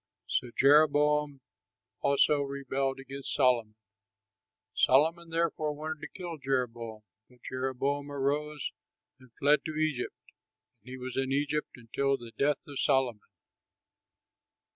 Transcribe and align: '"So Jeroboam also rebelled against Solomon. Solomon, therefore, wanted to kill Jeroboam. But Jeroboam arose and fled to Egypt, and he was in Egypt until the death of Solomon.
'"So 0.39 0.49
Jeroboam 0.57 1.41
also 1.99 2.41
rebelled 2.41 2.99
against 2.99 3.35
Solomon. 3.35 3.75
Solomon, 4.73 5.29
therefore, 5.29 5.73
wanted 5.75 6.01
to 6.01 6.07
kill 6.07 6.39
Jeroboam. 6.39 7.03
But 7.29 7.43
Jeroboam 7.47 8.11
arose 8.11 8.71
and 9.19 9.29
fled 9.37 9.59
to 9.67 9.75
Egypt, 9.75 10.15
and 10.79 10.89
he 10.89 10.97
was 10.97 11.15
in 11.15 11.31
Egypt 11.31 11.69
until 11.77 12.17
the 12.17 12.31
death 12.35 12.65
of 12.67 12.79
Solomon. 12.79 13.29